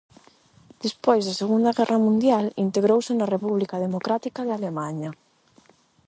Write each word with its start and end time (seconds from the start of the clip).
Despois 0.83 1.21
da 1.25 1.39
Segunda 1.41 1.71
Guerra 1.77 1.99
Mundial 2.05 2.45
integrouse 2.65 3.11
na 3.15 3.29
República 3.33 3.77
Democrática 3.85 4.41
de 4.43 4.53
Alemaña. 4.57 5.09